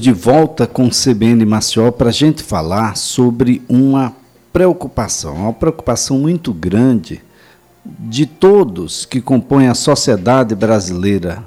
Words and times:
de 0.00 0.12
volta 0.12 0.64
com 0.64 0.86
o 0.86 0.90
CBN 0.90 1.44
Maceió 1.44 1.90
para 1.90 2.10
a 2.10 2.12
gente 2.12 2.40
falar 2.40 2.96
sobre 2.96 3.60
uma 3.68 4.14
preocupação, 4.52 5.34
uma 5.34 5.52
preocupação 5.52 6.20
muito 6.20 6.52
grande 6.52 7.20
de 7.84 8.24
todos 8.24 9.04
que 9.04 9.20
compõem 9.20 9.66
a 9.66 9.74
sociedade 9.74 10.54
brasileira 10.54 11.42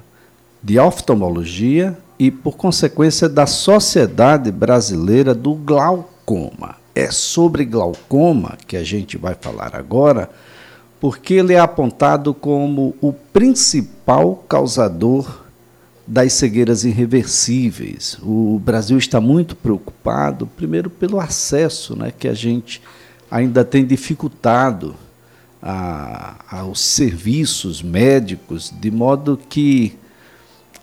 de 0.62 0.78
oftalmologia 0.78 1.98
e, 2.20 2.30
por 2.30 2.58
consequência, 2.58 3.30
da 3.30 3.46
sociedade 3.46 4.52
brasileira 4.52 5.34
do 5.34 5.56
glaucoma. 5.56 6.76
É 6.94 7.10
sobre 7.10 7.64
glaucoma 7.64 8.58
que 8.68 8.76
a 8.76 8.84
gente 8.84 9.18
vai 9.18 9.34
falar 9.34 9.74
agora, 9.78 10.30
porque 11.00 11.36
ele 11.36 11.54
é 11.54 11.60
apontado 11.60 12.34
como 12.34 12.98
o 13.00 13.14
principal 13.14 14.44
causador 14.50 15.41
das 16.12 16.34
cegueiras 16.34 16.84
irreversíveis. 16.84 18.18
O 18.22 18.60
Brasil 18.60 18.98
está 18.98 19.22
muito 19.22 19.56
preocupado, 19.56 20.46
primeiro, 20.46 20.90
pelo 20.90 21.22
acesso 21.22 21.96
né, 21.96 22.12
que 22.12 22.28
a 22.28 22.34
gente 22.34 22.82
ainda 23.30 23.64
tem 23.64 23.86
dificultado 23.86 24.94
a, 25.64 26.36
aos 26.50 26.82
serviços 26.82 27.82
médicos, 27.82 28.74
de 28.78 28.92
modo 28.92 29.40
que, 29.48 29.98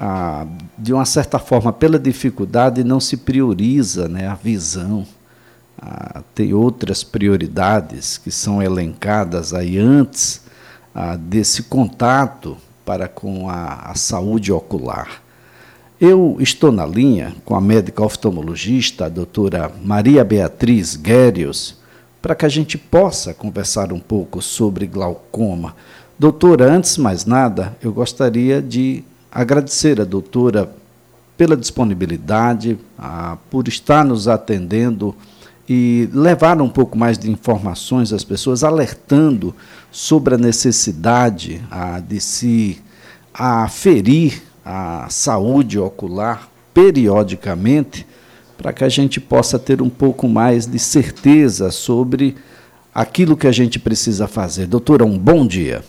a, 0.00 0.46
de 0.78 0.94
uma 0.94 1.04
certa 1.04 1.38
forma, 1.38 1.74
pela 1.74 1.98
dificuldade, 1.98 2.82
não 2.82 2.98
se 2.98 3.18
prioriza 3.18 4.08
né, 4.08 4.26
a 4.26 4.34
visão. 4.34 5.06
A, 5.78 6.22
tem 6.34 6.54
outras 6.54 7.04
prioridades 7.04 8.16
que 8.16 8.30
são 8.30 8.62
elencadas 8.62 9.52
aí 9.52 9.76
antes 9.76 10.48
desse 11.28 11.64
contato 11.64 12.56
para 12.88 13.06
com 13.06 13.50
a, 13.50 13.90
a 13.90 13.94
saúde 13.94 14.50
ocular. 14.50 15.20
Eu 16.00 16.38
estou 16.40 16.72
na 16.72 16.86
linha 16.86 17.34
com 17.44 17.54
a 17.54 17.60
médica 17.60 18.02
oftalmologista, 18.02 19.04
a 19.04 19.08
doutora 19.10 19.70
Maria 19.84 20.24
Beatriz 20.24 20.96
Guérios, 20.96 21.76
para 22.22 22.34
que 22.34 22.46
a 22.46 22.48
gente 22.48 22.78
possa 22.78 23.34
conversar 23.34 23.92
um 23.92 24.00
pouco 24.00 24.40
sobre 24.40 24.86
glaucoma. 24.86 25.76
Doutora, 26.18 26.72
antes 26.72 26.94
de 26.94 27.02
mais 27.02 27.26
nada, 27.26 27.76
eu 27.82 27.92
gostaria 27.92 28.62
de 28.62 29.04
agradecer 29.30 30.00
a 30.00 30.04
doutora 30.04 30.72
pela 31.36 31.58
disponibilidade, 31.58 32.78
a, 32.98 33.36
por 33.50 33.68
estar 33.68 34.02
nos 34.02 34.26
atendendo 34.28 35.14
e 35.68 36.08
levar 36.12 36.62
um 36.62 36.68
pouco 36.68 36.96
mais 36.96 37.18
de 37.18 37.30
informações 37.30 38.12
às 38.12 38.24
pessoas, 38.24 38.64
alertando 38.64 39.54
sobre 39.90 40.34
a 40.34 40.38
necessidade 40.38 41.60
de 42.06 42.20
se 42.20 42.82
aferir 43.34 44.42
a 44.64 45.06
saúde 45.10 45.78
ocular 45.78 46.48
periodicamente, 46.72 48.06
para 48.56 48.72
que 48.72 48.82
a 48.82 48.88
gente 48.88 49.20
possa 49.20 49.58
ter 49.58 49.82
um 49.82 49.90
pouco 49.90 50.26
mais 50.26 50.66
de 50.66 50.78
certeza 50.78 51.70
sobre 51.70 52.36
aquilo 52.94 53.36
que 53.36 53.46
a 53.46 53.52
gente 53.52 53.78
precisa 53.78 54.26
fazer. 54.26 54.66
Doutora, 54.66 55.04
um 55.04 55.18
bom 55.18 55.46
dia. 55.46 55.84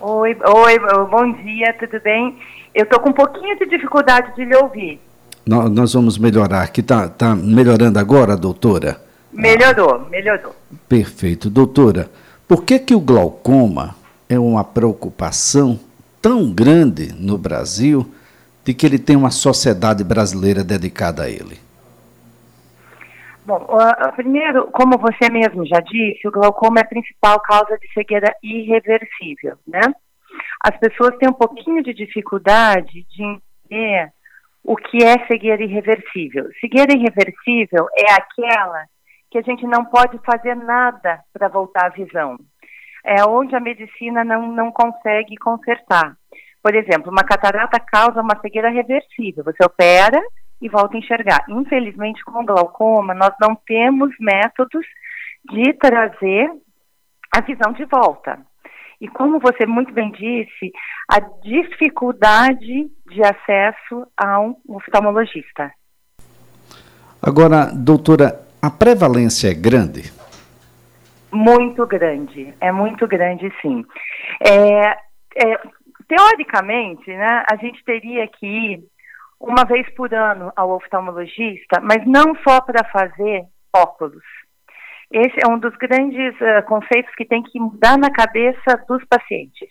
Oi, 0.00 0.36
oi, 0.44 0.78
bom 1.10 1.32
dia, 1.32 1.74
tudo 1.78 2.00
bem? 2.00 2.38
Eu 2.74 2.84
estou 2.84 3.00
com 3.00 3.10
um 3.10 3.12
pouquinho 3.12 3.58
de 3.58 3.66
dificuldade 3.66 4.34
de 4.36 4.44
lhe 4.44 4.56
ouvir. 4.56 5.00
Nós, 5.46 5.92
vamos 5.92 6.18
melhorar. 6.18 6.62
Aqui 6.62 6.80
está 6.80 7.08
tá 7.08 7.36
melhorando 7.36 8.00
agora, 8.00 8.36
doutora? 8.36 9.00
Melhorou, 9.32 10.00
melhorou. 10.08 10.52
Perfeito. 10.88 11.48
Doutora, 11.48 12.10
por 12.48 12.64
que, 12.64 12.80
que 12.80 12.94
o 12.96 13.00
glaucoma 13.00 13.94
é 14.28 14.36
uma 14.40 14.64
preocupação 14.64 15.78
tão 16.20 16.52
grande 16.52 17.14
no 17.14 17.38
Brasil 17.38 18.12
de 18.64 18.74
que 18.74 18.84
ele 18.84 18.98
tem 18.98 19.14
uma 19.14 19.30
sociedade 19.30 20.02
brasileira 20.02 20.64
dedicada 20.64 21.22
a 21.22 21.30
ele? 21.30 21.60
Bom, 23.44 23.64
primeiro, 24.16 24.66
como 24.72 24.98
você 24.98 25.30
mesmo 25.30 25.64
já 25.64 25.78
disse, 25.78 26.26
o 26.26 26.32
glaucoma 26.32 26.80
é 26.80 26.82
a 26.82 26.88
principal 26.88 27.38
causa 27.38 27.78
de 27.78 27.86
cegueira 27.92 28.34
irreversível, 28.42 29.56
né? 29.64 29.82
As 30.60 30.76
pessoas 30.80 31.16
têm 31.18 31.28
um 31.28 31.32
pouquinho 31.32 31.84
de 31.84 31.94
dificuldade 31.94 33.06
de 33.08 33.22
entender 33.70 34.15
o 34.66 34.74
que 34.74 34.98
é 35.04 35.24
cegueira 35.28 35.62
irreversível. 35.62 36.48
Cegueira 36.60 36.92
irreversível 36.92 37.86
é 37.96 38.12
aquela 38.12 38.84
que 39.30 39.38
a 39.38 39.42
gente 39.42 39.64
não 39.64 39.84
pode 39.84 40.18
fazer 40.18 40.56
nada 40.56 41.20
para 41.32 41.46
voltar 41.46 41.86
à 41.86 41.90
visão. 41.90 42.36
É 43.04 43.24
onde 43.24 43.54
a 43.54 43.60
medicina 43.60 44.24
não, 44.24 44.50
não 44.50 44.72
consegue 44.72 45.36
consertar. 45.36 46.16
Por 46.60 46.74
exemplo, 46.74 47.12
uma 47.12 47.22
catarata 47.22 47.78
causa 47.78 48.20
uma 48.20 48.40
cegueira 48.40 48.68
reversível. 48.68 49.44
Você 49.44 49.64
opera 49.64 50.20
e 50.60 50.68
volta 50.68 50.96
a 50.96 50.98
enxergar. 50.98 51.44
Infelizmente, 51.48 52.24
com 52.24 52.44
glaucoma, 52.44 53.14
nós 53.14 53.34
não 53.40 53.54
temos 53.54 54.12
métodos 54.18 54.84
de 55.48 55.74
trazer 55.74 56.50
a 57.32 57.40
visão 57.40 57.72
de 57.72 57.84
volta. 57.84 58.40
E 59.00 59.08
como 59.08 59.38
você 59.38 59.66
muito 59.66 59.92
bem 59.92 60.10
disse, 60.12 60.72
a 61.08 61.20
dificuldade 61.42 62.90
de 63.10 63.22
acesso 63.22 64.06
a 64.16 64.40
um 64.40 64.56
oftalmologista. 64.68 65.70
Agora, 67.22 67.66
doutora, 67.74 68.40
a 68.62 68.70
prevalência 68.70 69.50
é 69.50 69.54
grande? 69.54 70.12
Muito 71.32 71.86
grande, 71.86 72.54
é 72.60 72.72
muito 72.72 73.06
grande 73.06 73.52
sim. 73.60 73.84
É, 74.40 74.90
é, 74.90 75.60
teoricamente, 76.08 77.10
né, 77.10 77.44
a 77.50 77.56
gente 77.56 77.84
teria 77.84 78.26
que 78.28 78.46
ir 78.46 78.84
uma 79.38 79.64
vez 79.64 79.88
por 79.94 80.12
ano 80.14 80.52
ao 80.56 80.70
oftalmologista, 80.70 81.80
mas 81.82 82.06
não 82.06 82.34
só 82.46 82.60
para 82.60 82.84
fazer 82.84 83.44
óculos. 83.74 84.24
Esse 85.10 85.36
é 85.42 85.48
um 85.48 85.58
dos 85.58 85.74
grandes 85.76 86.34
uh, 86.40 86.64
conceitos 86.66 87.14
que 87.14 87.24
tem 87.24 87.42
que 87.42 87.60
mudar 87.60 87.96
na 87.96 88.10
cabeça 88.10 88.84
dos 88.88 89.04
pacientes. 89.04 89.68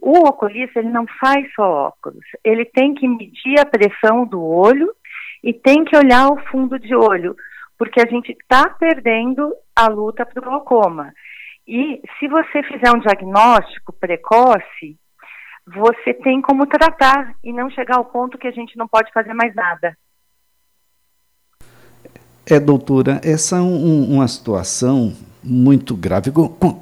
O 0.00 0.26
oculista 0.26 0.78
ele 0.78 0.88
não 0.88 1.06
faz 1.20 1.52
só 1.54 1.88
óculos, 1.88 2.24
ele 2.42 2.64
tem 2.64 2.94
que 2.94 3.06
medir 3.06 3.60
a 3.60 3.66
pressão 3.66 4.24
do 4.24 4.42
olho 4.42 4.90
e 5.42 5.52
tem 5.52 5.84
que 5.84 5.96
olhar 5.96 6.28
o 6.28 6.40
fundo 6.46 6.78
de 6.78 6.94
olho, 6.94 7.36
porque 7.76 8.00
a 8.00 8.06
gente 8.06 8.32
está 8.32 8.70
perdendo 8.70 9.52
a 9.76 9.88
luta 9.88 10.24
para 10.24 10.40
o 10.40 10.44
glaucoma. 10.44 11.12
E 11.66 12.00
se 12.18 12.28
você 12.28 12.62
fizer 12.62 12.90
um 12.94 13.00
diagnóstico 13.00 13.92
precoce, 13.92 14.96
você 15.66 16.14
tem 16.14 16.40
como 16.40 16.66
tratar 16.66 17.34
e 17.44 17.52
não 17.52 17.70
chegar 17.70 17.96
ao 17.96 18.04
ponto 18.04 18.38
que 18.38 18.48
a 18.48 18.52
gente 18.52 18.76
não 18.76 18.88
pode 18.88 19.12
fazer 19.12 19.34
mais 19.34 19.54
nada. 19.54 19.96
É, 22.50 22.58
doutora, 22.58 23.20
essa 23.22 23.58
é 23.58 23.60
um, 23.60 24.14
uma 24.14 24.26
situação 24.26 25.12
muito 25.40 25.94
grave. 25.94 26.32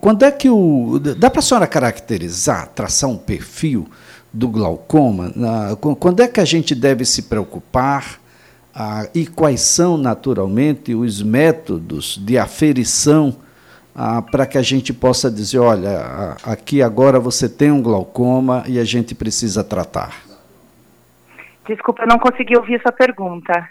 Quando 0.00 0.24
é 0.24 0.30
que 0.30 0.48
o. 0.48 0.98
Dá 0.98 1.28
para 1.28 1.40
a 1.40 1.42
senhora 1.42 1.66
caracterizar, 1.66 2.68
traçar 2.68 3.10
um 3.10 3.18
perfil 3.18 3.86
do 4.32 4.48
glaucoma? 4.48 5.30
Quando 6.00 6.20
é 6.20 6.26
que 6.26 6.40
a 6.40 6.44
gente 6.44 6.74
deve 6.74 7.04
se 7.04 7.24
preocupar? 7.24 8.18
Ah, 8.74 9.08
e 9.14 9.26
quais 9.26 9.60
são, 9.60 9.98
naturalmente, 9.98 10.94
os 10.94 11.22
métodos 11.22 12.16
de 12.16 12.38
aferição 12.38 13.36
ah, 13.94 14.22
para 14.22 14.46
que 14.46 14.56
a 14.56 14.62
gente 14.62 14.92
possa 14.94 15.30
dizer: 15.30 15.58
olha, 15.58 16.36
aqui 16.44 16.80
agora 16.80 17.20
você 17.20 17.46
tem 17.46 17.70
um 17.70 17.82
glaucoma 17.82 18.64
e 18.66 18.78
a 18.78 18.84
gente 18.84 19.14
precisa 19.14 19.62
tratar? 19.62 20.22
Desculpa, 21.66 22.04
eu 22.04 22.08
não 22.08 22.18
consegui 22.18 22.56
ouvir 22.56 22.76
essa 22.76 22.90
pergunta. 22.90 23.68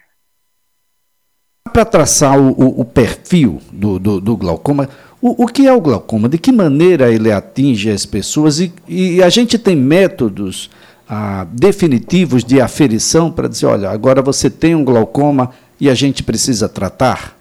Para 1.68 1.86
traçar 1.86 2.40
o, 2.40 2.52
o, 2.52 2.82
o 2.82 2.86
perfil 2.86 3.62
do, 3.72 4.00
do, 4.00 4.22
do 4.22 4.38
glaucoma, 4.38 4.90
o, 5.22 5.44
o, 5.44 5.48
que 5.48 5.68
é 5.68 5.74
o 5.74 5.82
glaucoma? 5.82 6.30
De 6.30 6.38
que 6.38 6.52
maneira 6.52 7.12
ele 7.12 7.32
atinge 7.32 7.90
as 7.90 8.06
pessoas? 8.06 8.60
E, 8.60 8.72
e 8.88 9.24
a 9.24 9.30
gente 9.30 9.58
tem 9.58 9.76
métodos 9.76 10.70
ah, 11.10 11.48
definitivos 11.52 12.44
de 12.44 12.62
aferição 12.62 13.32
para 13.32 13.48
dizer: 13.48 13.66
olha, 13.66 13.90
agora 13.90 14.22
você 14.22 14.50
tem 14.50 14.76
um 14.76 14.84
glaucoma 14.84 15.52
e 15.80 15.90
a 15.90 15.96
gente 15.96 16.22
precisa 16.24 16.68
tratar? 16.70 17.36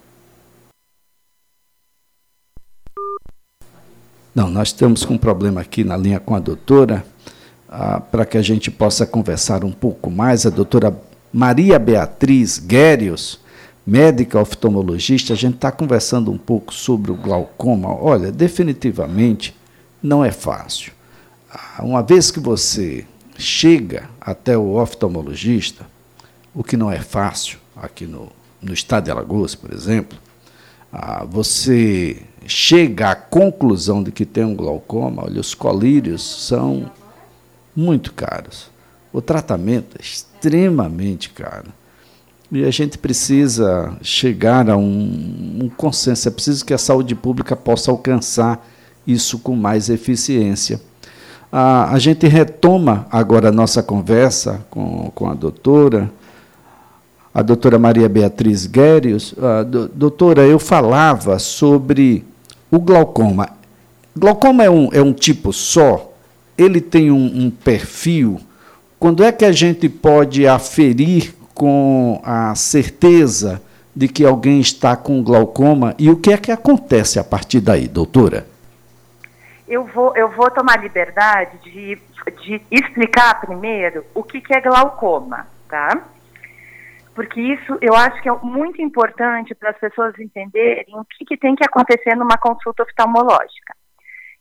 Não, 4.35 4.51
nós 4.51 4.69
estamos 4.69 5.05
com 5.05 5.15
um 5.15 5.19
problema 5.19 5.63
aqui 5.63 5.83
na 5.83 5.97
linha 5.97 6.21
com 6.21 6.35
a 6.35 6.39
doutora, 6.39 7.05
ah, 7.69 8.01
para 8.01 8.27
que 8.27 8.37
a 8.37 8.43
gente 8.43 8.71
possa 8.71 9.07
conversar 9.07 9.65
um 9.65 9.73
pouco 9.73 10.11
mais. 10.11 10.47
A 10.47 10.51
doutora 10.51 10.95
Maria 11.33 11.79
Beatriz 11.79 12.59
Guérios, 12.59 13.41
médica 13.87 14.41
oftalmologista, 14.41 15.33
a 15.33 15.37
gente 15.37 15.55
está 15.55 15.71
conversando 15.71 16.33
um 16.33 16.39
pouco 16.39 16.75
sobre 16.75 17.13
o 17.13 17.15
glaucoma. 17.15 17.89
Olha, 17.89 18.33
definitivamente 18.33 19.55
não 20.03 20.25
é 20.25 20.33
fácil. 20.33 20.93
Ah, 21.51 21.83
uma 21.85 22.03
vez 22.03 22.31
que 22.31 22.41
você 22.41 23.07
chega 23.39 24.09
até 24.21 24.59
o 24.59 24.75
oftalmologista, 24.75 25.87
o 26.53 26.65
que 26.65 26.77
não 26.77 26.91
é 26.91 27.01
fácil, 27.01 27.59
aqui 27.77 28.07
no, 28.07 28.33
no 28.61 28.73
estado 28.73 29.05
de 29.05 29.11
Alagoas, 29.11 29.55
por 29.55 29.73
exemplo, 29.73 30.19
ah, 30.93 31.25
você 31.25 32.23
chega 32.47 33.11
à 33.11 33.15
conclusão 33.15 34.03
de 34.03 34.11
que 34.11 34.25
tem 34.25 34.45
um 34.45 34.57
glaucoma, 34.57 35.25
olha, 35.25 35.41
os 35.41 35.55
colírios 35.55 36.47
são 36.47 36.91
muito 37.75 38.13
caros. 38.13 38.71
O 39.13 39.21
tratamento 39.21 39.97
é 39.99 40.03
extremamente 40.03 41.31
caro. 41.31 41.73
E 42.51 42.65
a 42.65 42.71
gente 42.71 42.97
precisa 42.97 43.97
chegar 44.03 44.71
a 44.71 44.77
um, 44.77 45.59
um 45.63 45.69
consenso, 45.69 46.29
é 46.29 46.31
preciso 46.31 46.65
que 46.65 46.73
a 46.73 46.79
saúde 46.79 47.15
pública 47.15 47.57
possa 47.57 47.91
alcançar 47.91 48.65
isso 49.05 49.39
com 49.39 49.57
mais 49.57 49.91
eficiência. 49.91 50.81
A, 51.51 51.93
a 51.93 51.99
gente 51.99 52.27
retoma 52.27 53.07
agora 53.11 53.49
a 53.49 53.53
nossa 53.53 53.83
conversa 53.83 54.65
com, 54.71 55.11
com 55.15 55.29
a 55.29 55.35
doutora, 55.35 56.11
a 57.35 57.43
doutora 57.43 57.79
Maria 57.79 58.09
Beatriz 58.09 58.67
Guérios. 58.67 59.35
do, 59.69 59.89
doutora, 59.89 60.47
eu 60.47 60.59
falava 60.59 61.39
sobre 61.39 62.25
o 62.71 62.79
glaucoma. 62.79 63.49
Glaucoma 64.17 64.65
é 64.65 64.71
um, 64.71 64.89
é 64.93 65.03
um 65.03 65.13
tipo 65.13 65.53
só? 65.53 66.13
Ele 66.57 66.81
tem 66.81 67.11
um, 67.11 67.47
um 67.47 67.51
perfil? 67.51 68.41
Quando 68.99 69.23
é 69.23 69.31
que 69.31 69.45
a 69.45 69.53
gente 69.53 69.89
pode 69.89 70.47
aferir 70.47 71.35
com 71.57 72.21
a 72.23 72.55
certeza 72.55 73.63
de 73.95 74.09
que 74.09 74.27
alguém 74.27 74.61
está 74.61 74.95
com 74.95 75.25
glaucoma 75.25 75.95
e 75.99 76.11
o 76.11 76.21
que 76.21 76.31
é 76.31 76.37
que 76.37 76.53
acontece 76.53 77.19
a 77.19 77.25
partir 77.25 77.61
daí, 77.61 77.89
doutora? 77.89 78.47
Eu 79.67 79.85
vou, 79.87 80.15
eu 80.15 80.31
vou 80.31 80.51
tomar 80.51 80.79
liberdade 80.79 81.59
de, 81.65 81.99
de 82.43 82.63
explicar 82.71 83.41
primeiro 83.41 84.05
o 84.15 84.23
que, 84.23 84.41
que 84.43 84.55
é 84.55 84.61
glaucoma, 84.61 85.47
tá? 85.67 86.05
Porque 87.15 87.41
isso 87.41 87.79
eu 87.81 87.95
acho 87.95 88.21
que 88.21 88.29
é 88.29 88.33
muito 88.43 88.83
importante 88.83 89.55
para 89.55 89.71
as 89.71 89.79
pessoas 89.79 90.17
entenderem 90.19 90.95
o 90.95 91.05
que, 91.07 91.25
que 91.25 91.37
tem 91.39 91.57
que 91.57 91.65
acontecer 91.65 92.15
numa 92.15 92.37
consulta 92.37 92.83
oftalmológica. 92.83 93.75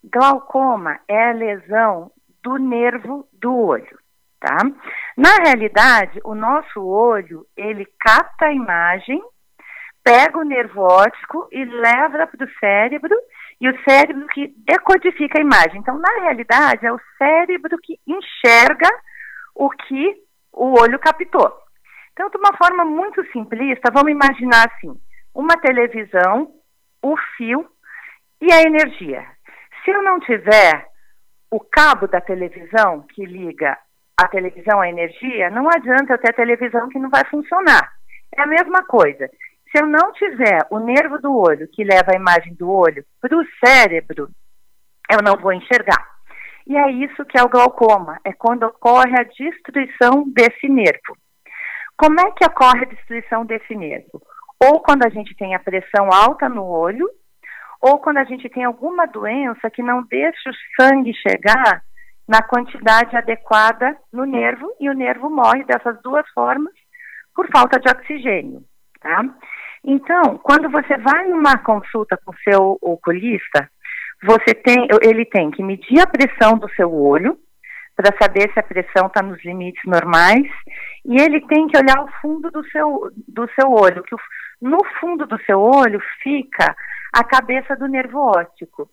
Glaucoma 0.04 1.00
é 1.08 1.30
a 1.30 1.34
lesão 1.34 2.12
do 2.44 2.58
nervo 2.58 3.26
do 3.32 3.56
olho, 3.56 3.98
tá? 4.46 4.58
Na 5.18 5.36
realidade, 5.44 6.20
o 6.24 6.36
nosso 6.36 6.80
olho, 6.80 7.48
ele 7.58 7.88
capta 8.00 8.46
a 8.46 8.54
imagem, 8.54 9.20
pega 10.04 10.38
o 10.38 10.44
nervo 10.44 10.82
óptico 10.82 11.48
e 11.52 11.66
leva 11.66 12.28
para 12.28 12.46
o 12.46 12.60
cérebro 12.60 13.16
e 13.60 13.68
o 13.68 13.84
cérebro 13.84 14.28
que 14.28 14.54
decodifica 14.58 15.40
a 15.40 15.42
imagem. 15.42 15.80
Então, 15.80 15.98
na 15.98 16.22
realidade, 16.22 16.86
é 16.86 16.92
o 16.92 17.02
cérebro 17.18 17.76
que 17.82 18.00
enxerga 18.06 18.90
o 19.56 19.70
que 19.70 20.16
o 20.54 20.80
olho 20.80 21.00
captou. 21.00 21.52
Então, 22.14 22.30
de 22.30 22.38
uma 22.38 22.56
forma 22.56 22.86
muito 22.86 23.26
simplista, 23.32 23.92
vamos 23.92 24.12
imaginar 24.12 24.68
assim: 24.68 24.94
uma 25.34 25.58
televisão, 25.58 26.52
o 27.02 27.18
fio 27.36 27.66
e 28.40 28.54
a 28.54 28.62
energia. 28.62 29.26
Se 29.84 29.92
eu 29.92 30.04
não 30.04 30.20
tiver 30.20 30.88
o 31.50 31.60
cabo 31.60 32.08
da 32.08 32.22
televisão 32.22 33.06
que 33.14 33.26
liga 33.26 33.78
a 34.18 34.28
televisão 34.28 34.80
à 34.80 34.90
energia, 34.90 35.50
não 35.50 35.68
adianta 35.70 36.14
eu 36.14 36.18
ter 36.18 36.34
televisão 36.34 36.90
que 36.90 37.00
não 37.00 37.10
vai 37.10 37.24
funcionar. 37.26 37.92
É 38.36 38.42
a 38.42 38.48
mesma 38.48 38.84
coisa. 38.86 39.30
Se 39.72 39.82
eu 39.82 39.88
não 39.88 40.12
tiver 40.14 40.66
o 40.70 40.80
nervo 40.80 41.18
do 41.20 41.36
olho 41.36 41.68
que 41.68 41.84
leva 41.84 42.12
a 42.14 42.18
imagem 42.18 42.54
do 42.54 42.70
olho 42.70 43.04
para 43.20 43.36
o 43.38 43.46
cérebro, 43.64 44.30
eu 45.12 45.20
não 45.22 45.36
vou 45.36 45.52
enxergar. 45.52 46.16
E 46.68 46.76
é 46.78 46.92
isso 46.92 47.26
que 47.26 47.38
é 47.38 47.44
o 47.44 47.50
glaucoma, 47.50 48.20
é 48.24 48.34
quando 48.34 48.64
ocorre 48.64 49.14
a 49.20 49.24
destruição 49.24 50.24
desse 50.28 50.68
nervo. 50.68 51.18
Como 51.98 52.20
é 52.20 52.32
que 52.32 52.46
ocorre 52.46 52.84
a 52.84 52.90
destruição 52.90 53.46
desse 53.46 53.76
nervo? 53.76 54.22
Ou 54.64 54.80
quando 54.80 55.06
a 55.06 55.10
gente 55.10 55.36
tem 55.36 55.54
a 55.54 55.60
pressão 55.60 56.10
alta 56.12 56.50
no 56.50 56.66
olho, 56.66 57.08
ou 57.82 58.00
quando 58.00 58.18
a 58.18 58.24
gente 58.24 58.50
tem 58.50 58.64
alguma 58.64 59.06
doença 59.06 59.70
que 59.70 59.84
não 59.84 60.04
deixa 60.04 60.50
o 60.50 60.82
sangue 60.82 61.14
chegar 61.14 61.84
na 62.28 62.42
quantidade 62.42 63.16
adequada 63.16 63.96
no 64.12 64.26
nervo 64.26 64.72
e 64.80 64.90
o 64.90 64.94
nervo 64.94 65.30
morre 65.30 65.64
dessas 65.64 66.02
duas 66.02 66.28
formas 66.30 66.74
por 67.36 67.48
falta 67.52 67.80
de 67.80 67.90
oxigênio, 67.90 68.64
tá? 69.00 69.24
Então, 69.84 70.38
quando 70.40 70.70
você 70.70 70.98
vai 70.98 71.28
numa 71.28 71.58
consulta 71.60 72.18
com 72.26 72.34
seu 72.44 72.78
oculista, 72.82 73.70
você 74.24 74.56
tem, 74.56 74.88
ele 75.04 75.26
tem 75.26 75.52
que 75.52 75.62
medir 75.62 76.02
a 76.02 76.08
pressão 76.08 76.58
do 76.58 76.68
seu 76.72 76.92
olho 76.92 77.38
para 77.96 78.16
saber 78.20 78.52
se 78.52 78.60
a 78.60 78.64
pressão 78.64 79.08
está 79.08 79.22
nos 79.22 79.44
limites 79.44 79.84
normais 79.86 80.46
e 81.06 81.22
ele 81.22 81.40
tem 81.48 81.68
que 81.68 81.78
olhar 81.78 82.04
o 82.04 82.12
fundo 82.22 82.50
do 82.50 82.66
seu, 82.70 83.12
do 83.28 83.48
seu 83.54 83.72
olho, 83.72 84.04
que 84.04 84.16
no 84.62 84.84
fundo 85.00 85.26
do 85.28 85.40
seu 85.44 85.60
olho 85.60 86.02
fica 86.22 86.76
a 87.14 87.24
cabeça 87.24 87.76
do 87.76 87.88
nervo 87.88 88.20
óptico. 88.20 88.90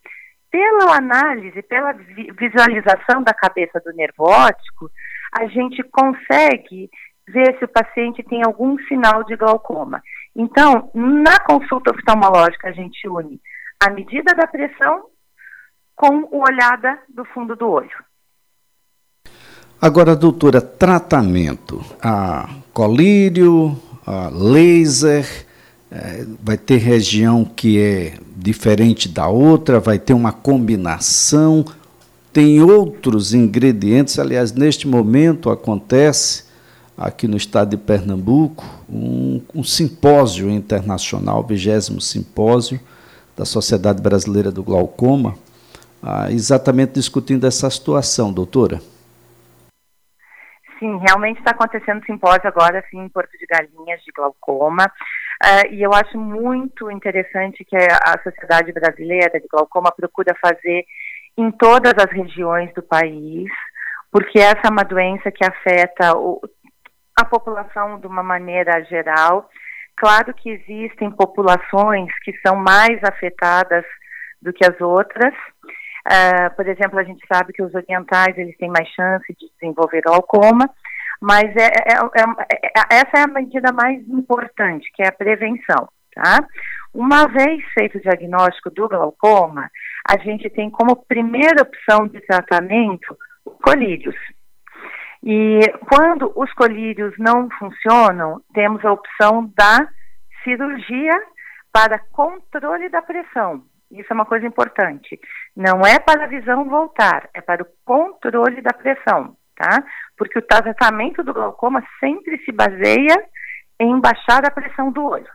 Pela 0.53 0.97
análise, 0.97 1.63
pela 1.63 1.93
visualização 1.93 3.23
da 3.25 3.35
cabeça 3.35 3.81
do 3.81 3.93
nervo 3.95 4.25
óptico, 4.25 4.89
a 5.33 5.47
gente 5.47 5.83
consegue 5.85 6.89
ver 7.27 7.59
se 7.59 7.65
o 7.65 7.69
paciente 7.69 8.23
tem 8.23 8.45
algum 8.45 8.79
sinal 8.87 9.25
de 9.25 9.35
glaucoma. 9.35 10.03
Então, 10.37 10.91
na 10.95 11.41
consulta 11.41 11.91
oftalmológica, 11.91 12.69
a 12.69 12.73
gente 12.73 13.09
une 13.09 13.41
a 13.83 13.91
medida 13.91 14.35
da 14.35 14.47
pressão 14.47 15.07
com 15.97 16.29
o 16.31 16.43
olhada 16.43 16.99
do 17.09 17.25
fundo 17.25 17.57
do 17.57 17.69
olho. 17.69 18.05
Agora, 19.81 20.15
doutora, 20.15 20.61
tratamento. 20.61 21.81
A 22.01 22.49
colírio, 22.73 23.77
a 24.07 24.29
laser, 24.31 25.25
é, 25.95 26.25
vai 26.43 26.57
ter 26.57 26.79
região 26.79 27.45
que 27.45 27.79
é 27.79 28.15
diferente 28.35 29.11
da 29.11 29.29
outra, 29.29 29.79
vai 29.79 29.99
ter 29.99 30.15
uma 30.15 30.33
combinação. 30.33 31.67
Tem 32.33 32.63
outros 32.63 33.35
ingredientes, 33.35 34.19
aliás, 34.19 34.53
neste 34.53 34.89
momento 34.89 35.51
acontece 35.51 36.51
aqui 36.97 37.29
no 37.29 37.37
estado 37.37 37.71
de 37.71 37.77
Pernambuco, 37.77 38.65
um, 38.89 39.43
um 39.55 39.63
simpósio 39.63 40.49
internacional, 40.51 41.45
vigésimo 41.45 42.01
simpósio 42.01 42.81
da 43.37 43.45
Sociedade 43.45 44.01
Brasileira 44.01 44.51
do 44.51 44.63
Glaucoma, 44.63 45.35
ah, 46.03 46.31
exatamente 46.31 46.95
discutindo 46.95 47.47
essa 47.47 47.69
situação, 47.69 48.33
doutora. 48.33 48.81
Sim, 50.79 50.99
realmente 50.99 51.39
está 51.39 51.53
acontecendo 51.53 52.05
simpósio 52.05 52.49
agora, 52.49 52.81
assim, 52.81 52.99
em 52.99 53.09
Porto 53.09 53.31
de 53.39 53.47
Galinhas, 53.47 54.03
de 54.05 54.11
glaucoma, 54.11 54.91
uh, 55.43 55.73
e 55.73 55.83
eu 55.83 55.93
acho 55.93 56.19
muito 56.19 56.91
interessante 56.91 57.65
que 57.65 57.77
a 57.77 58.21
Sociedade 58.23 58.73
Brasileira 58.73 59.41
de 59.41 59.49
Glaucoma 59.49 59.93
procura 59.93 60.35
fazer 60.41 60.85
em 61.37 61.51
todas 61.51 61.93
as 61.97 62.11
regiões 62.13 62.73
do 62.75 62.83
país, 62.83 63.51
porque 64.11 64.39
essa 64.39 64.63
é 64.65 64.71
uma 64.71 64.85
doença 64.85 65.31
que 65.31 65.45
afeta 65.45 66.17
o, 66.17 66.41
a 67.19 67.25
população 67.25 67.99
de 67.99 68.07
uma 68.07 68.23
maneira 68.23 68.83
geral. 68.85 69.49
Claro 69.97 70.35
que 70.35 70.51
existem 70.51 71.11
populações 71.11 72.11
que 72.25 72.33
são 72.47 72.57
mais 72.57 73.03
afetadas 73.05 73.85
do 74.41 74.53
que 74.53 74.65
as 74.65 74.79
outras. 74.81 75.35
Uh, 76.07 76.55
por 76.57 76.67
exemplo, 76.67 76.99
a 76.99 77.05
gente 77.05 77.25
sabe 77.33 77.53
que 77.53 77.63
os 77.63 77.73
orientais 77.75 78.37
eles 78.37 78.57
têm 78.59 78.69
mais 78.69 78.89
chance 78.89 79.25
de 79.39 79.49
desenvolver 79.53 80.03
glaucoma, 80.03 80.69
mas 81.23 81.55
é, 81.57 81.67
é, 81.67 81.95
é, 81.95 82.67
é, 82.67 82.97
essa 82.97 83.19
é 83.19 83.23
a 83.23 83.29
medida 83.29 83.73
mais 83.73 84.01
importante, 84.09 84.91
que 84.93 85.05
é 85.05 85.07
a 85.07 85.13
prevenção, 85.13 85.89
tá? 86.13 86.45
Uma 86.93 87.29
vez 87.29 87.63
feito 87.75 87.97
o 87.97 88.01
diagnóstico 88.01 88.71
do 88.71 88.89
glaucoma, 88.89 89.71
a 90.11 90.19
gente 90.19 90.51
tem 90.51 90.69
como 90.69 91.05
primeira 91.05 91.63
opção 91.63 92.09
de 92.09 92.21
tratamento 92.23 93.17
colírios. 93.63 94.17
E 95.23 95.61
quando 95.89 96.33
os 96.35 96.53
colírios 96.55 97.15
não 97.17 97.49
funcionam, 97.57 98.43
temos 98.53 98.85
a 98.85 98.91
opção 98.91 99.49
da 99.57 99.89
cirurgia 100.43 101.15
para 101.73 102.01
controle 102.01 102.89
da 102.89 103.01
pressão. 103.01 103.63
Isso 103.93 104.09
é 104.11 104.15
uma 104.15 104.27
coisa 104.27 104.45
importante. 104.45 105.21
Não 105.57 105.83
é 105.87 106.01
para 106.01 106.25
a 106.25 106.29
visão 106.29 106.69
voltar, 106.69 107.29
é 107.33 107.41
para 107.41 107.63
o 107.63 107.67
controle 107.85 108.61
da 108.61 108.73
pressão, 108.73 109.37
tá? 109.57 109.85
Porque 110.17 110.39
o 110.39 110.43
tratamento 110.43 111.23
do 111.23 111.33
glaucoma 111.33 111.83
sempre 112.01 112.39
se 112.45 112.53
baseia 112.53 113.17
em 113.79 114.01
baixar 114.01 114.45
a 114.45 114.51
pressão 114.51 114.91
do 114.91 115.05
olho. 115.05 115.29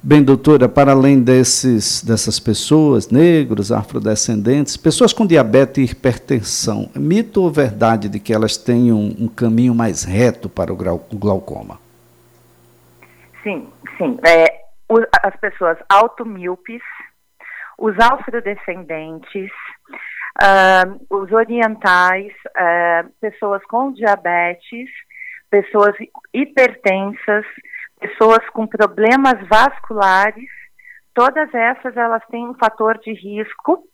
Bem, 0.00 0.22
doutora, 0.22 0.68
para 0.68 0.92
além 0.92 1.20
desses, 1.20 2.04
dessas 2.04 2.38
pessoas, 2.38 3.10
negros, 3.10 3.72
afrodescendentes, 3.72 4.76
pessoas 4.76 5.12
com 5.12 5.26
diabetes 5.26 5.78
e 5.78 5.92
hipertensão, 5.92 6.88
mito 6.94 7.42
ou 7.42 7.50
verdade 7.50 8.08
de 8.08 8.20
que 8.20 8.32
elas 8.32 8.56
têm 8.56 8.92
um, 8.92 9.14
um 9.18 9.28
caminho 9.28 9.74
mais 9.74 10.04
reto 10.04 10.48
para 10.48 10.72
o, 10.72 10.76
glaucoma? 10.76 11.80
Sim, 13.42 13.68
sim. 13.96 14.18
É, 14.24 14.60
as 15.22 15.36
pessoas 15.40 15.76
automíopes, 15.88 16.82
os 17.76 17.98
afrodescendentes, 17.98 19.50
uh, 20.40 21.06
os 21.10 21.30
orientais, 21.32 22.32
uh, 22.48 23.10
pessoas 23.20 23.64
com 23.66 23.92
diabetes, 23.92 24.88
pessoas 25.50 25.94
hipertensas, 26.32 27.44
pessoas 27.98 28.48
com 28.50 28.66
problemas 28.66 29.34
vasculares, 29.48 30.48
todas 31.14 31.52
essas 31.52 31.96
elas 31.96 32.22
têm 32.30 32.46
um 32.46 32.54
fator 32.54 32.98
de 32.98 33.12
risco 33.12 33.84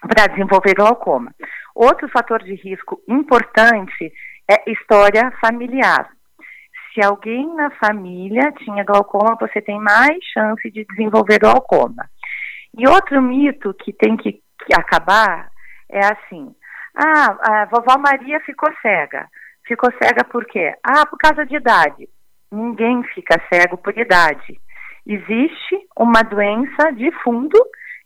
para 0.00 0.26
desenvolver 0.26 0.74
glaucoma. 0.74 1.32
Outro 1.74 2.08
fator 2.08 2.42
de 2.42 2.54
risco 2.54 3.00
importante 3.08 4.12
é 4.50 4.70
história 4.70 5.32
familiar. 5.40 6.08
Se 6.92 7.02
alguém 7.02 7.46
na 7.54 7.70
família 7.72 8.52
tinha 8.58 8.84
glaucoma, 8.84 9.36
você 9.40 9.60
tem 9.62 9.78
mais 9.78 10.18
chance 10.32 10.70
de 10.70 10.84
desenvolver 10.84 11.38
glaucoma. 11.38 12.08
E 12.76 12.86
outro 12.86 13.20
mito 13.22 13.72
que 13.74 13.92
tem 13.92 14.16
que, 14.16 14.32
que 14.32 14.74
acabar 14.74 15.51
é 15.92 16.04
assim: 16.06 16.54
ah, 16.96 17.36
a 17.40 17.64
vovó 17.66 17.98
Maria 17.98 18.40
ficou 18.40 18.72
cega. 18.80 19.28
Ficou 19.64 19.90
cega 20.02 20.24
por 20.24 20.44
quê? 20.46 20.74
Ah, 20.82 21.06
por 21.06 21.18
causa 21.18 21.46
de 21.46 21.56
idade. 21.56 22.08
Ninguém 22.50 23.02
fica 23.14 23.40
cego 23.52 23.78
por 23.78 23.96
idade. 23.96 24.60
Existe 25.06 25.78
uma 25.96 26.22
doença 26.22 26.92
de 26.92 27.10
fundo 27.22 27.58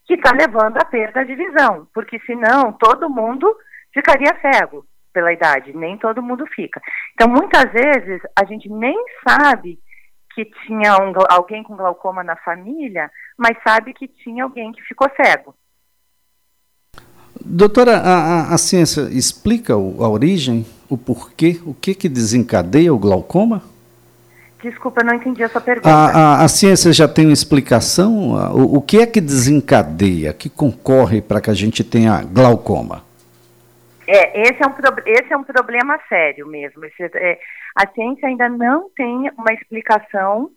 que 0.05 0.15
está 0.15 0.33
levando 0.33 0.77
à 0.77 0.85
perda 0.85 1.25
de 1.25 1.35
visão, 1.35 1.89
porque 1.93 2.19
senão 2.21 2.73
todo 2.73 3.11
mundo 3.11 3.53
ficaria 3.93 4.39
cego 4.41 4.87
pela 5.13 5.33
idade, 5.33 5.75
nem 5.75 5.97
todo 5.97 6.23
mundo 6.23 6.47
fica. 6.47 6.81
Então, 7.15 7.29
muitas 7.29 7.73
vezes, 7.73 8.21
a 8.39 8.45
gente 8.45 8.69
nem 8.69 8.97
sabe 9.27 9.79
que 10.35 10.45
tinha 10.67 10.97
um, 11.01 11.13
alguém 11.31 11.63
com 11.63 11.75
glaucoma 11.75 12.23
na 12.23 12.37
família, 12.37 13.11
mas 13.37 13.57
sabe 13.67 13.95
que 13.95 14.07
tinha 14.07 14.45
alguém 14.45 14.71
que 14.73 14.83
ficou 14.83 15.09
cego. 15.17 15.55
Doutora, 17.49 17.99
a, 17.99 18.55
a 18.55 18.59
ciência 18.59 19.03
explica 19.03 19.73
a 19.73 19.77
origem, 19.77 20.67
o 20.91 20.99
porquê, 20.99 21.61
o 21.65 21.73
que, 21.73 21.95
que 21.95 22.09
desencadeia 22.09 22.93
o 22.93 22.99
glaucoma? 22.99 23.63
Desculpa, 24.61 25.05
não 25.05 25.15
entendi 25.15 25.45
a 25.45 25.49
sua 25.49 25.61
pergunta. 25.61 25.89
A, 25.89 26.41
a, 26.41 26.45
a 26.45 26.49
ciência 26.49 26.93
já 26.93 27.07
tem 27.07 27.25
uma 27.25 27.33
explicação? 27.33 28.33
O, 28.53 28.79
o, 28.79 28.83
que 28.83 28.99
é 28.99 29.07
que 29.07 29.21
desencadeia, 29.21 30.33
que 30.33 30.51
concorre 30.51 31.23
para 31.23 31.41
que 31.41 31.49
a 31.49 31.55
gente 31.55 31.85
tenha 31.85 32.21
glaucoma? 32.25 33.05
É, 34.09 34.41
esse 34.41 34.61
é 34.61 34.67
um, 34.67 34.73
esse 35.07 35.33
é 35.33 35.37
um 35.37 35.45
problema 35.45 35.99
sério 36.09 36.49
mesmo. 36.49 36.85
Esse, 36.85 37.05
é, 37.15 37.39
a 37.77 37.87
ciência 37.87 38.27
ainda 38.29 38.49
não 38.49 38.91
tem 38.91 39.31
uma 39.39 39.53
explicação 39.53 40.51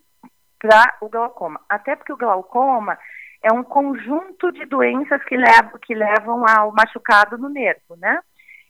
para 0.58 0.96
o 1.00 1.08
glaucoma. 1.08 1.60
Até 1.68 1.94
porque 1.94 2.12
o 2.12 2.16
glaucoma 2.16 2.98
é 3.42 3.52
um 3.52 3.62
conjunto 3.62 4.52
de 4.52 4.64
doenças 4.66 5.22
que 5.24 5.36
levam, 5.36 5.78
que 5.80 5.94
levam 5.94 6.44
ao 6.46 6.72
machucado 6.72 7.38
no 7.38 7.48
nervo, 7.48 7.96
né? 7.96 8.18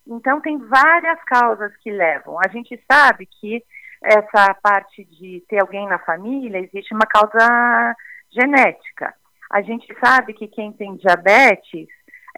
Então, 0.06 0.40
tem 0.40 0.58
várias 0.58 1.22
causas 1.24 1.74
que 1.78 1.90
levam. 1.90 2.38
A 2.38 2.48
gente 2.48 2.80
sabe 2.90 3.26
que 3.26 3.62
essa 4.02 4.54
parte 4.54 5.04
de 5.04 5.44
ter 5.48 5.60
alguém 5.60 5.86
na 5.86 5.98
família, 5.98 6.58
existe 6.58 6.94
uma 6.94 7.06
causa 7.06 7.96
genética. 8.30 9.14
A 9.50 9.60
gente 9.60 9.86
sabe 10.02 10.32
que 10.32 10.48
quem 10.48 10.72
tem 10.72 10.96
diabetes 10.96 11.88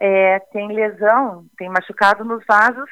é, 0.01 0.39
tem 0.53 0.73
lesão, 0.73 1.47
tem 1.57 1.69
machucado 1.69 2.25
nos 2.25 2.45
vasos 2.47 2.91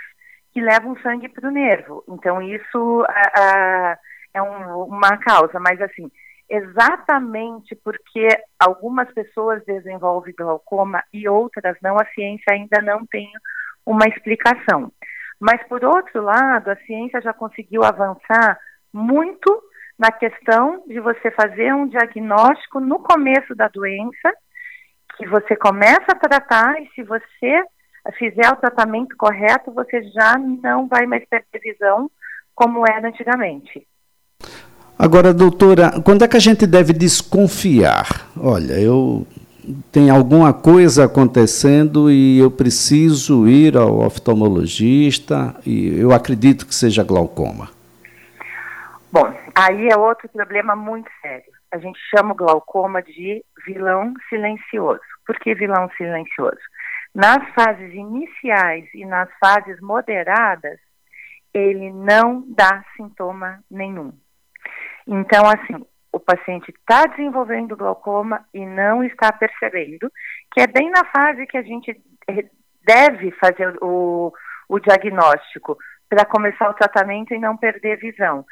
que 0.53 0.61
levam 0.61 0.97
sangue 1.01 1.29
para 1.29 1.49
o 1.49 1.53
nervo. 1.53 2.05
Então, 2.09 2.41
isso 2.43 3.05
a, 3.09 3.41
a, 3.41 3.99
é 4.35 4.43
um, 4.43 4.85
uma 4.85 5.17
causa, 5.17 5.59
mas 5.59 5.81
assim, 5.81 6.11
exatamente 6.51 7.77
porque 7.77 8.27
algumas 8.59 9.11
pessoas 9.13 9.65
desenvolvem 9.65 10.35
glaucoma 10.37 11.03
e 11.13 11.29
outras 11.29 11.77
não, 11.81 11.97
a 11.97 12.05
ciência 12.07 12.53
ainda 12.53 12.83
não 12.83 13.07
tem 13.07 13.31
uma 13.87 14.07
explicação. 14.07 14.93
Mas, 15.39 15.63
por 15.69 15.85
outro 15.85 16.23
lado, 16.23 16.71
a 16.71 16.77
ciência 16.85 17.21
já 17.23 17.33
conseguiu 17.33 17.83
avançar 17.85 18.59
muito 18.93 19.63
na 19.99 20.11
questão 20.11 20.83
de 20.87 21.01
você 21.01 21.31
fazer 21.31 21.73
um 21.75 21.87
diagnóstico 21.87 22.81
no 22.81 22.99
começo 22.99 23.55
da 23.55 23.69
doença, 23.69 24.33
que 25.17 25.27
você 25.27 25.55
começa 25.55 26.07
a 26.09 26.19
tratar 26.19 26.83
e 26.83 26.89
se 26.95 27.03
você 27.03 27.63
fizer 28.19 28.51
o 28.51 28.57
tratamento 28.57 29.17
correto, 29.17 29.73
você 29.73 30.03
já 30.05 30.37
não 30.39 30.89
vai 30.89 31.07
mais 31.07 31.25
ter 31.29 31.45
visão 31.61 32.11
como 32.55 32.85
era 32.89 33.09
antigamente. 33.09 33.87
Agora, 35.03 35.33
doutora, 35.33 35.93
quando 36.05 36.25
é 36.25 36.29
que 36.29 36.37
a 36.37 36.41
gente 36.41 36.67
deve 36.67 36.93
desconfiar? 36.93 38.05
Olha, 38.37 38.79
eu 38.79 39.27
tenho 39.91 40.15
alguma 40.15 40.53
coisa 40.53 41.07
acontecendo 41.07 42.11
e 42.11 42.39
eu 42.39 42.51
preciso 42.51 43.49
ir 43.49 43.79
ao 43.79 44.01
oftalmologista 44.01 45.57
e 45.65 45.99
eu 45.99 46.13
acredito 46.13 46.67
que 46.67 46.75
seja 46.75 47.03
glaucoma. 47.03 47.71
Bom, 49.11 49.35
aí 49.55 49.89
é 49.89 49.97
outro 49.97 50.29
problema 50.29 50.77
muito 50.77 51.11
sério. 51.23 51.51
A 51.73 51.79
gente 51.79 51.99
chama 52.15 52.33
o 52.33 52.37
glaucoma 52.37 53.03
de 53.03 53.43
vilão 53.67 54.13
silencioso. 54.29 55.01
Por 55.27 55.39
que 55.39 55.55
vilão 55.55 55.89
silencioso? 55.97 56.61
Nas 57.15 57.43
fases 57.55 57.95
iniciais 57.95 58.85
e 58.95 59.07
nas 59.07 59.31
fases 59.41 59.81
moderadas, 59.81 60.79
ele 61.55 61.91
não 61.91 62.45
dá 62.49 62.85
sintoma 62.99 63.61
nenhum. 63.71 64.13
Então, 65.07 65.45
assim, 65.47 65.85
o 66.13 66.19
paciente 66.19 66.71
está 66.71 67.07
desenvolvendo 67.07 67.77
glaucoma 67.77 68.45
e 68.53 68.65
não 68.65 69.05
está 69.05 69.33
percebendo, 69.33 70.11
que 70.53 70.61
é 70.61 70.67
bem 70.67 70.91
na 70.91 71.05
fase 71.05 71.47
que 71.47 71.57
a 71.57 71.63
gente 71.63 72.01
deve 72.85 73.31
fazer 73.33 73.77
o, 73.81 74.33
o 74.69 74.79
diagnóstico 74.79 75.77
para 76.09 76.25
começar 76.25 76.69
o 76.69 76.75
tratamento 76.75 77.33
e 77.33 77.39
não 77.39 77.57
perder 77.57 77.99
visão. 77.99 78.45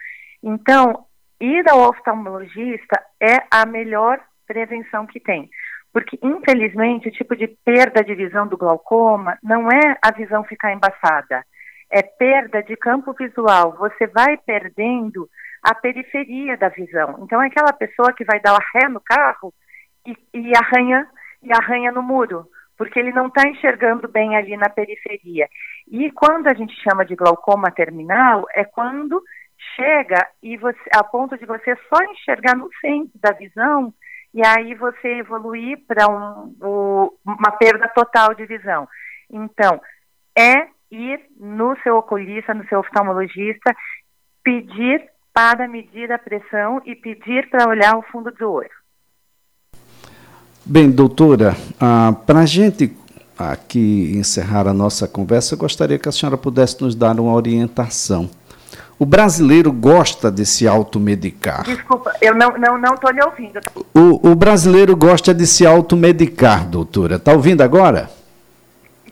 Então, 0.43 1.05
ir 1.40 1.69
ao 1.69 1.88
oftalmologista 1.88 3.02
é 3.21 3.38
a 3.50 3.67
melhor 3.67 4.21
prevenção 4.47 5.07
que 5.07 5.19
tem. 5.19 5.50
Porque, 5.93 6.19
infelizmente, 6.23 7.09
o 7.09 7.12
tipo 7.12 7.35
de 7.35 7.49
perda 7.64 8.05
de 8.05 8.14
visão 8.14 8.47
do 8.47 8.57
glaucoma 8.57 9.37
não 9.43 9.69
é 9.69 9.97
a 10.02 10.12
visão 10.12 10.45
ficar 10.45 10.73
embaçada, 10.73 11.45
é 11.90 12.02
perda 12.02 12.62
de 12.62 12.76
campo 12.76 13.12
visual. 13.14 13.75
Você 13.78 14.07
vai 14.07 14.37
perdendo 14.37 15.28
a 15.62 15.75
periferia 15.75 16.57
da 16.57 16.69
visão. 16.69 17.21
Então 17.23 17.43
é 17.43 17.47
aquela 17.47 17.73
pessoa 17.73 18.12
que 18.12 18.25
vai 18.25 18.41
dar 18.41 18.59
ré 18.75 18.88
no 18.88 19.00
carro 19.00 19.53
e, 20.07 20.17
e 20.35 20.53
arranha 20.57 21.07
e 21.43 21.53
arranha 21.53 21.93
no 21.93 22.03
muro, 22.03 22.47
porque 22.77 22.99
ele 22.99 23.12
não 23.12 23.29
está 23.29 23.49
enxergando 23.49 24.09
bem 24.09 24.37
ali 24.37 24.57
na 24.57 24.69
periferia. 24.69 25.49
E 25.87 26.11
quando 26.12 26.49
a 26.49 26.55
gente 26.55 26.75
chama 26.83 27.05
de 27.05 27.15
glaucoma 27.15 27.71
terminal, 27.71 28.45
é 28.55 28.65
quando 28.65 29.23
chega 29.75 30.27
e 30.43 30.57
você, 30.57 30.79
a 30.95 31.03
ponto 31.05 31.37
de 31.37 31.47
você 31.47 31.77
só 31.88 32.03
enxergar 32.12 32.57
no 32.57 32.69
centro 32.81 33.19
da 33.21 33.33
visão 33.33 33.93
e 34.33 34.45
aí 34.47 34.75
você 34.75 35.19
evoluir 35.19 35.79
para 35.87 36.07
um, 36.09 36.55
uma 37.25 37.50
perda 37.59 37.88
total 37.88 38.35
de 38.35 38.47
visão. 38.47 38.88
Então, 39.31 39.81
é 40.37 40.69
ir 40.91 41.21
no 41.38 41.77
seu 41.83 41.97
oculista, 41.97 42.55
no 42.55 42.67
seu 42.69 42.81
oftalmologista, 42.81 43.75
pedir 44.43 45.09
para 45.38 45.68
medir 45.68 46.11
a 46.11 46.18
pressão 46.18 46.83
e 46.85 46.97
pedir 46.97 47.49
para 47.49 47.68
olhar 47.68 47.97
o 47.97 48.02
fundo 48.11 48.28
do 48.33 48.50
olho. 48.50 48.68
Bem, 50.66 50.90
doutora, 50.90 51.54
ah, 51.80 52.12
para 52.26 52.40
a 52.40 52.45
gente 52.45 52.92
aqui 53.38 54.14
encerrar 54.16 54.66
a 54.66 54.75
nossa 54.75 55.07
conversa, 55.07 55.54
eu 55.54 55.59
gostaria 55.59 55.97
que 55.97 56.09
a 56.09 56.12
senhora 56.12 56.37
pudesse 56.37 56.83
nos 56.83 56.97
dar 56.97 57.21
uma 57.21 57.33
orientação. 57.35 58.28
O 58.99 59.07
brasileiro 59.07 59.71
gosta 59.71 60.28
de 60.28 60.45
se 60.45 60.66
automedicar. 60.66 61.62
Desculpa, 61.62 62.12
eu 62.21 62.35
não 62.35 62.49
estou 62.49 62.61
não, 62.61 62.76
não 62.76 63.11
lhe 63.12 63.23
ouvindo. 63.25 63.61
O, 63.95 64.33
o 64.33 64.35
brasileiro 64.35 64.97
gosta 64.97 65.33
de 65.33 65.47
se 65.47 65.64
automedicar, 65.64 66.66
doutora. 66.66 67.14
Está 67.14 67.33
ouvindo 67.33 67.62
agora? 67.62 68.11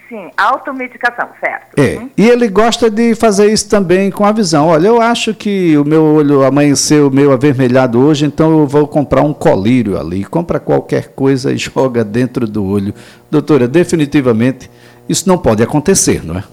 Sim, 0.08 0.30
automedicação, 0.36 1.28
certo. 1.40 1.78
É. 1.78 1.96
Uhum. 1.96 2.10
E 2.16 2.28
ele 2.28 2.48
gosta 2.48 2.88
de 2.88 3.14
fazer 3.16 3.52
isso 3.52 3.68
também 3.68 4.10
com 4.10 4.24
a 4.24 4.30
visão. 4.30 4.68
Olha, 4.68 4.86
eu 4.86 5.00
acho 5.00 5.34
que 5.34 5.76
o 5.76 5.84
meu 5.84 6.04
olho 6.04 6.44
amanheceu 6.44 7.10
meio 7.10 7.32
avermelhado 7.32 8.00
hoje, 8.00 8.24
então 8.24 8.60
eu 8.60 8.66
vou 8.66 8.86
comprar 8.86 9.22
um 9.22 9.34
colírio 9.34 9.98
ali. 9.98 10.24
Compra 10.24 10.60
qualquer 10.60 11.08
coisa 11.08 11.52
e 11.52 11.58
joga 11.58 12.04
dentro 12.04 12.46
do 12.46 12.64
olho. 12.64 12.94
Doutora, 13.28 13.66
definitivamente 13.66 14.70
isso 15.08 15.28
não 15.28 15.38
pode 15.38 15.62
acontecer, 15.62 16.24
não 16.24 16.38
é? 16.38 16.44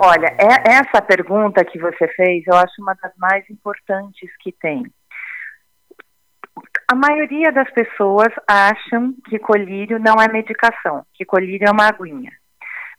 Olha, 0.00 0.32
é, 0.38 0.74
essa 0.74 1.02
pergunta 1.02 1.64
que 1.64 1.76
você 1.76 2.06
fez, 2.14 2.44
eu 2.46 2.54
acho 2.54 2.80
uma 2.80 2.94
das 3.02 3.10
mais 3.16 3.44
importantes 3.50 4.30
que 4.40 4.52
tem. 4.52 4.84
A 6.90 6.94
maioria 6.94 7.52
das 7.52 7.70
pessoas 7.72 8.28
acham 8.48 9.14
que 9.28 9.38
colírio 9.38 9.98
não 9.98 10.14
é 10.14 10.26
medicação, 10.26 11.04
que 11.12 11.22
colírio 11.22 11.68
é 11.68 11.70
uma 11.70 11.86
aguinha. 11.86 12.32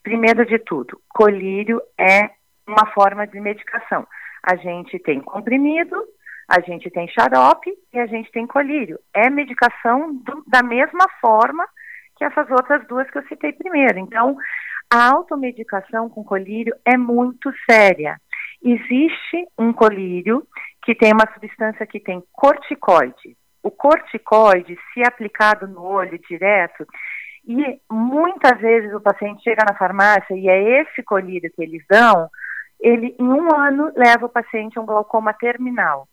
Primeiro 0.03 0.46
de 0.46 0.60
tudo, 0.60 1.01
colírio 1.10 1.81
é 2.00 2.29
uma 2.67 2.86
forma 2.93 3.25
de 3.25 3.39
medicação. 3.41 4.05
A 4.43 4.55
gente 4.58 5.00
tem 5.00 5.19
comprimido, 5.19 5.96
a 6.48 6.62
gente 6.62 6.88
tem 6.91 7.08
xarope 7.08 7.74
e 7.91 7.98
a 7.98 8.05
gente 8.05 8.31
tem 8.31 8.46
colírio. 8.46 9.00
É 9.12 9.27
medicação 9.27 10.13
do, 10.17 10.43
da 10.46 10.62
mesma 10.62 11.08
forma 11.19 11.67
que 12.15 12.24
essas 12.24 12.48
outras 12.51 12.88
duas 12.88 13.10
que 13.10 13.17
eu 13.17 13.27
citei 13.27 13.53
primeiro. 13.53 13.98
Então, 13.98 14.38
a 14.88 15.10
automedicação 15.10 16.08
com 16.10 16.24
colírio 16.24 16.75
é 16.86 16.96
muito 16.96 17.51
séria. 17.67 18.22
Existe 18.62 19.48
um 19.58 19.74
colírio 19.74 20.46
que 20.84 20.93
tem 20.93 21.12
uma 21.12 21.27
substância 21.34 21.88
que 21.88 22.00
tem 22.00 22.24
corticoide 22.31 23.36
o 23.63 23.72
corticoide, 23.72 24.78
se 24.94 25.01
aplicado 25.04 25.68
no 25.68 25.84
olho 25.84 26.18
direto, 26.20 26.86
e 27.46 27.80
muitas 27.89 28.60
vezes 28.60 28.94
o 28.94 29.01
paciente 29.01 29.44
chega 29.44 29.63
na 29.68 29.78
farmácia 29.78 30.36
e 30.36 30.48
é 30.48 30.82
esse 30.82 31.01
colírio 31.04 31.51
que 31.56 31.63
eles 31.63 31.84
dão, 31.89 32.30
ele 32.80 33.16
em 33.20 33.24
um 33.24 33.54
ano 33.56 33.92
leva 33.96 34.25
o 34.25 34.30
paciente 34.30 34.78
a 34.78 34.82
um 34.82 34.86
glaucoma 34.86 35.34
terminal. 35.34 36.08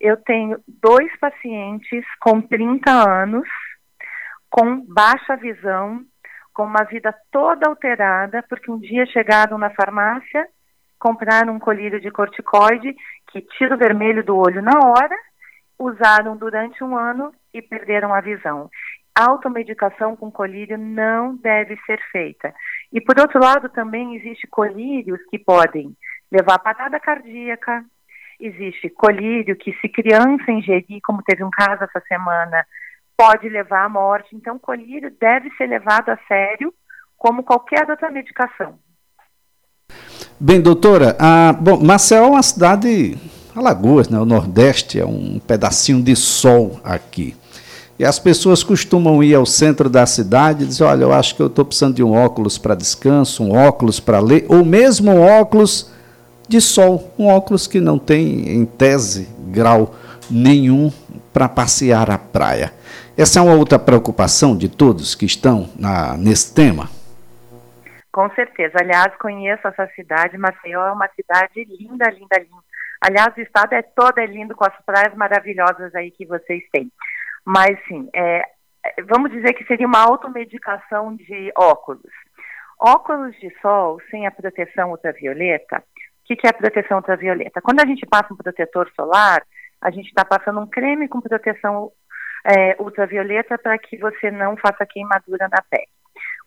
Eu 0.00 0.16
tenho 0.16 0.58
dois 0.68 1.10
pacientes 1.18 2.04
com 2.20 2.40
30 2.40 2.90
anos, 2.90 3.48
com 4.50 4.84
baixa 4.86 5.36
visão, 5.36 6.00
com 6.52 6.64
uma 6.64 6.84
vida 6.84 7.14
toda 7.32 7.68
alterada, 7.68 8.44
porque 8.48 8.70
um 8.70 8.78
dia 8.78 9.06
chegaram 9.06 9.58
na 9.58 9.70
farmácia, 9.70 10.46
compraram 10.98 11.54
um 11.54 11.58
colírio 11.58 12.00
de 12.00 12.10
corticoide 12.10 12.94
que 13.32 13.40
tira 13.58 13.74
o 13.74 13.78
vermelho 13.78 14.24
do 14.24 14.36
olho 14.36 14.62
na 14.62 14.78
hora, 14.78 15.16
usaram 15.78 16.36
durante 16.36 16.82
um 16.82 16.96
ano 16.96 17.32
e 17.52 17.60
perderam 17.60 18.12
a 18.12 18.20
visão. 18.20 18.70
Automedicação 19.14 20.16
com 20.16 20.30
colírio 20.30 20.76
não 20.76 21.36
deve 21.36 21.76
ser 21.86 22.00
feita. 22.10 22.52
E 22.92 23.00
por 23.00 23.18
outro 23.18 23.40
lado, 23.40 23.68
também 23.68 24.16
existe 24.16 24.46
colírios 24.46 25.20
que 25.30 25.38
podem 25.38 25.96
levar 26.30 26.54
a 26.54 26.58
parada 26.58 26.98
cardíaca, 26.98 27.84
existe 28.40 28.88
colírio 28.90 29.56
que 29.56 29.72
se 29.80 29.88
criança 29.88 30.50
ingerir, 30.50 31.00
como 31.04 31.22
teve 31.22 31.44
um 31.44 31.50
caso 31.50 31.84
essa 31.84 32.02
semana, 32.08 32.66
pode 33.16 33.48
levar 33.48 33.84
à 33.84 33.88
morte. 33.88 34.34
Então, 34.34 34.58
colírio 34.58 35.12
deve 35.20 35.50
ser 35.56 35.66
levado 35.66 36.08
a 36.08 36.18
sério, 36.26 36.74
como 37.16 37.44
qualquer 37.44 37.88
outra 37.88 38.10
medicação. 38.10 38.78
Bem, 40.40 40.60
doutora, 40.60 41.16
a, 41.20 41.52
bom, 41.52 41.82
Maceió 41.82 42.24
é 42.24 42.28
uma 42.28 42.42
cidade, 42.42 43.16
Alagoas, 43.54 44.08
né, 44.08 44.18
o 44.18 44.24
Nordeste, 44.24 44.98
é 44.98 45.06
um 45.06 45.38
pedacinho 45.38 46.02
de 46.02 46.16
sol 46.16 46.80
aqui. 46.82 47.36
E 47.96 48.04
as 48.04 48.18
pessoas 48.18 48.64
costumam 48.64 49.22
ir 49.22 49.34
ao 49.34 49.46
centro 49.46 49.88
da 49.88 50.04
cidade 50.04 50.64
e 50.64 50.66
dizer, 50.66 50.82
olha, 50.82 51.04
eu 51.04 51.12
acho 51.12 51.36
que 51.36 51.42
eu 51.42 51.46
estou 51.46 51.64
precisando 51.64 51.94
de 51.94 52.02
um 52.02 52.12
óculos 52.12 52.58
para 52.58 52.74
descanso, 52.74 53.44
um 53.44 53.56
óculos 53.56 54.00
para 54.00 54.18
ler, 54.18 54.44
ou 54.48 54.64
mesmo 54.64 55.12
um 55.12 55.20
óculos 55.20 55.92
de 56.48 56.60
sol, 56.60 57.12
um 57.16 57.28
óculos 57.28 57.68
que 57.68 57.80
não 57.80 57.96
tem, 57.96 58.48
em 58.48 58.64
tese, 58.64 59.28
grau 59.46 59.94
nenhum 60.28 60.92
para 61.32 61.48
passear 61.48 62.10
à 62.10 62.18
praia. 62.18 62.72
Essa 63.16 63.38
é 63.38 63.42
uma 63.42 63.54
outra 63.54 63.78
preocupação 63.78 64.56
de 64.56 64.68
todos 64.68 65.14
que 65.14 65.24
estão 65.24 65.68
na, 65.78 66.16
nesse 66.16 66.52
tema? 66.52 66.90
Com 68.10 68.28
certeza. 68.30 68.74
Aliás, 68.80 69.12
conheço 69.20 69.66
essa 69.66 69.86
cidade. 69.94 70.36
Maceió 70.38 70.86
é 70.86 70.92
uma 70.92 71.08
cidade 71.14 71.64
linda, 71.64 72.10
linda, 72.10 72.36
linda. 72.38 72.63
Aliás, 73.06 73.36
o 73.36 73.40
estado 73.42 73.74
é 73.74 73.82
todo 73.82 74.18
é 74.18 74.24
lindo 74.24 74.56
com 74.56 74.64
as 74.64 74.74
praias 74.86 75.14
maravilhosas 75.14 75.94
aí 75.94 76.10
que 76.10 76.24
vocês 76.24 76.62
têm. 76.72 76.90
Mas, 77.44 77.78
sim, 77.86 78.08
é, 78.16 78.42
vamos 79.06 79.30
dizer 79.30 79.52
que 79.52 79.64
seria 79.66 79.86
uma 79.86 80.00
automedicação 80.00 81.14
de 81.14 81.52
óculos. 81.54 82.10
Óculos 82.80 83.38
de 83.40 83.54
sol 83.60 84.00
sem 84.10 84.26
a 84.26 84.30
proteção 84.30 84.90
ultravioleta. 84.90 85.80
O 85.80 85.82
que, 86.24 86.34
que 86.34 86.46
é 86.46 86.50
a 86.50 86.54
proteção 86.54 86.96
ultravioleta? 86.96 87.60
Quando 87.60 87.80
a 87.80 87.86
gente 87.86 88.06
passa 88.06 88.32
um 88.32 88.38
protetor 88.38 88.90
solar, 88.96 89.42
a 89.82 89.90
gente 89.90 90.06
está 90.06 90.24
passando 90.24 90.60
um 90.60 90.66
creme 90.66 91.06
com 91.06 91.20
proteção 91.20 91.92
é, 92.42 92.74
ultravioleta 92.80 93.58
para 93.58 93.76
que 93.76 93.98
você 93.98 94.30
não 94.30 94.56
faça 94.56 94.86
queimadura 94.86 95.46
na 95.52 95.62
pele. 95.68 95.88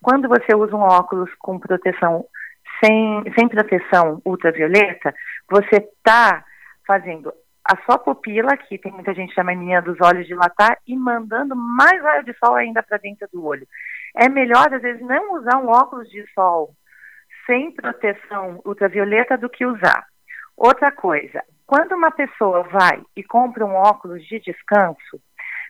Quando 0.01 0.27
você 0.27 0.55
usa 0.55 0.75
um 0.75 0.81
óculos 0.81 1.29
com 1.37 1.59
proteção 1.59 2.25
sem, 2.83 3.23
sem 3.37 3.47
proteção 3.47 4.19
ultravioleta, 4.25 5.13
você 5.47 5.77
está 5.77 6.43
fazendo 6.87 7.31
a 7.63 7.75
sua 7.83 7.99
pupila, 7.99 8.55
que 8.55 8.77
tem 8.77 8.93
muita 8.93 9.13
gente 9.13 9.33
chama 9.33 9.51
a 9.51 9.81
dos 9.81 9.97
olhos 10.01 10.25
dilatar, 10.25 10.79
e 10.87 10.95
mandando 10.95 11.53
mais 11.53 12.01
raio 12.01 12.23
de 12.23 12.33
sol 12.37 12.55
ainda 12.55 12.81
para 12.81 12.97
dentro 12.97 13.27
do 13.31 13.45
olho. 13.45 13.67
É 14.15 14.29
melhor, 14.29 14.73
às 14.73 14.81
vezes, 14.81 15.01
não 15.01 15.33
usar 15.33 15.57
um 15.57 15.67
óculos 15.67 16.09
de 16.09 16.25
sol 16.33 16.73
sem 17.45 17.71
proteção 17.71 18.61
ultravioleta 18.65 19.37
do 19.37 19.49
que 19.49 19.65
usar. 19.65 20.05
Outra 20.55 20.91
coisa, 20.91 21.43
quando 21.65 21.93
uma 21.93 22.11
pessoa 22.11 22.63
vai 22.63 23.01
e 23.15 23.23
compra 23.23 23.65
um 23.65 23.75
óculos 23.75 24.25
de 24.25 24.39
descanso, 24.39 25.21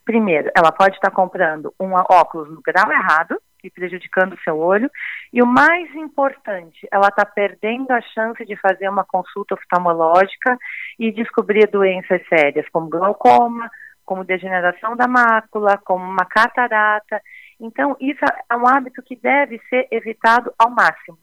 primeiro, 0.07 0.49
ela 0.55 0.71
pode 0.71 0.95
estar 0.95 1.11
comprando 1.11 1.73
um 1.77 1.91
óculos 1.91 2.49
no 2.49 2.61
grau 2.61 2.89
errado, 2.89 3.37
e 3.63 3.69
prejudicando 3.69 4.33
o 4.33 4.39
seu 4.43 4.57
olho. 4.57 4.89
E 5.33 5.41
o 5.41 5.45
mais 5.45 5.93
importante, 5.95 6.87
ela 6.89 7.09
está 7.09 7.25
perdendo 7.25 7.91
a 7.91 7.99
chance 8.01 8.45
de 8.45 8.55
fazer 8.55 8.87
uma 8.87 9.03
consulta 9.03 9.55
oftalmológica 9.55 10.57
e 10.97 11.11
descobrir 11.11 11.67
doenças 11.67 12.21
sérias, 12.29 12.65
como 12.71 12.89
glaucoma, 12.89 13.69
como 14.05 14.23
degeneração 14.23 14.95
da 14.95 15.07
mácula, 15.07 15.77
como 15.83 16.05
uma 16.05 16.25
catarata. 16.25 17.21
Então, 17.59 17.97
isso 17.99 18.23
é 18.49 18.55
um 18.55 18.65
hábito 18.65 19.03
que 19.03 19.15
deve 19.15 19.59
ser 19.69 19.87
evitado 19.91 20.53
ao 20.57 20.69
máximo. 20.69 21.17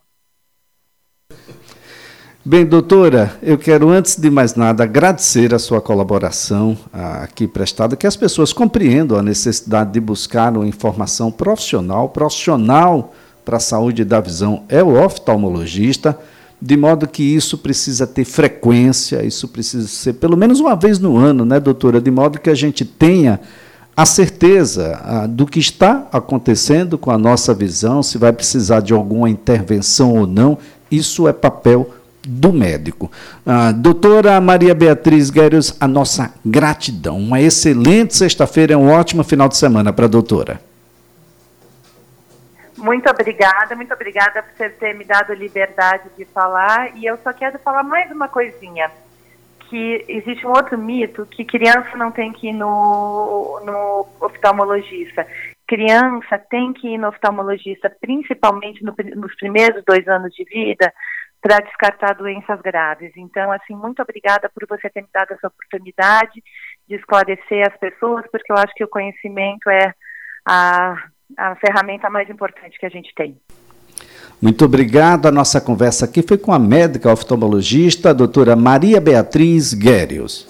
Bem, 2.47 2.67
doutora, 2.67 3.35
eu 3.43 3.57
quero, 3.57 3.89
antes 3.89 4.17
de 4.17 4.29
mais 4.29 4.55
nada, 4.55 4.85
agradecer 4.85 5.55
a 5.55 5.59
sua 5.59 5.81
colaboração 5.81 6.77
aqui 6.93 7.49
prestada, 7.49 7.97
que 7.97 8.07
as 8.07 8.17
pessoas 8.17 8.53
compreendam 8.53 9.17
a 9.17 9.23
necessidade 9.23 9.93
de 9.93 10.01
buscar 10.01 10.55
uma 10.55 10.67
informação 10.67 11.33
profissional, 11.33 12.11
profissional 12.11 13.15
para 13.47 13.57
a 13.57 13.61
saúde 13.61 14.05
da 14.05 14.21
visão 14.21 14.63
é 14.69 14.83
o 14.83 15.03
oftalmologista, 15.03 16.19
de 16.61 16.77
modo 16.77 17.09
que 17.09 17.23
isso 17.23 17.57
precisa 17.57 18.07
ter 18.07 18.27
frequência, 18.27 19.25
isso 19.25 19.49
precisa 19.49 19.89
ser 19.89 20.13
pelo 20.13 20.37
menos 20.37 20.61
uma 20.61 20.77
vez 20.77 20.99
no 20.99 21.17
ano, 21.17 21.47
né, 21.47 21.59
doutora? 21.59 21.99
De 21.99 22.11
modo 22.11 22.39
que 22.39 22.51
a 22.51 22.55
gente 22.55 22.85
tenha 22.85 23.41
a 23.97 24.05
certeza 24.05 25.01
ah, 25.03 25.27
do 25.27 25.47
que 25.47 25.61
está 25.61 26.09
acontecendo 26.13 26.99
com 26.99 27.11
a 27.11 27.17
nossa 27.17 27.55
visão, 27.55 28.03
se 28.03 28.19
vai 28.19 28.35
precisar 28.35 28.81
de 28.81 28.93
alguma 28.93 29.31
intervenção 29.31 30.13
ou 30.13 30.27
não, 30.27 30.59
isso 30.91 31.27
é 31.27 31.33
papel 31.33 32.04
do 32.27 32.53
médico. 32.53 33.11
Ah, 33.47 33.73
doutora 33.73 34.41
Maria 34.41 34.75
Beatriz 34.75 35.31
Guerreiros, 35.31 35.77
a 35.81 35.87
nossa 35.87 36.35
gratidão. 36.45 37.19
Uma 37.19 37.41
excelente 37.41 38.17
sexta-feira 38.17 38.73
e 38.73 38.77
um 38.77 38.91
ótimo 38.91 39.23
final 39.23 39.49
de 39.49 39.57
semana 39.57 39.93
para 39.93 40.07
a 40.07 40.09
doutora. 40.09 40.61
Muito 42.77 43.09
obrigada, 43.09 43.75
muito 43.75 43.95
obrigada 43.95 44.43
por 44.43 44.53
você 44.57 44.69
ter 44.69 44.95
me 44.95 45.05
dado 45.05 45.33
liberdade 45.33 46.05
de 46.19 46.25
falar. 46.27 46.95
E 46.97 47.07
eu 47.07 47.17
só 47.25 47.33
quero 47.33 47.59
falar 47.61 47.83
mais 47.83 48.11
uma 48.11 48.29
coisinha. 48.29 48.91
Que 49.71 50.05
existe 50.07 50.47
um 50.47 50.51
outro 50.51 50.77
mito 50.77 51.27
que 51.27 51.45
criança 51.45 51.97
não 51.97 52.13
tem 52.13 52.31
que 52.31 52.49
ir 52.49 52.53
no, 52.53 53.61
no 53.65 54.07
oftalmologista. 54.21 55.27
Criança 55.67 56.39
tem 56.39 56.75
que 56.75 56.89
ir 56.89 56.99
no 56.99 57.09
oftalmologista, 57.09 57.89
principalmente 57.89 58.85
no, 58.85 58.95
nos 59.17 59.35
primeiros 59.37 59.83
dois 59.85 60.07
anos 60.07 60.35
de 60.35 60.45
vida, 60.45 60.93
para 61.45 61.61
descartar 61.61 62.15
doenças 62.15 62.59
graves. 62.63 63.13
Então, 63.19 63.53
assim, 63.53 63.77
muito 63.77 64.01
obrigada 64.01 64.49
por 64.49 64.67
você 64.67 64.89
ter 64.89 65.03
me 65.03 65.09
dado 65.13 65.35
essa 65.35 65.47
oportunidade 65.49 66.43
de 66.89 66.97
esclarecer 66.97 67.71
as 67.71 67.79
pessoas, 67.79 68.25
porque 68.33 68.51
eu 68.51 68.57
acho 68.57 68.73
que 68.75 68.83
o 68.83 68.89
conhecimento 68.89 69.69
é 69.69 69.93
a, 70.47 70.97
a 71.37 71.55
ferramenta 71.57 72.09
mais 72.09 72.31
importante 72.31 72.79
que 72.79 72.87
a 72.87 72.89
gente 72.89 73.15
tem. 73.15 73.37
Muito 74.41 74.65
obrigado. 74.65 75.27
A 75.27 75.31
nossa 75.31 75.61
conversa 75.61 76.07
aqui 76.07 76.23
foi 76.23 76.39
com 76.39 76.51
a 76.51 76.59
médica 76.59 77.13
oftalmologista, 77.13 78.09
a 78.09 78.15
doutora 78.15 78.57
Maria 78.57 78.99
Beatriz 78.99 79.75
Guérios. 79.75 80.49